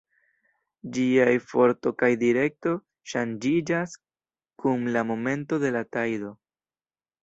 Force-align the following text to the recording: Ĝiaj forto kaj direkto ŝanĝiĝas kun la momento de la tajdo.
Ĝiaj 0.95 1.35
forto 1.51 1.93
kaj 1.99 2.09
direkto 2.25 2.75
ŝanĝiĝas 3.15 3.97
kun 4.65 4.93
la 4.99 5.09
momento 5.15 5.65
de 5.67 5.77
la 5.81 5.89
tajdo. 5.97 6.39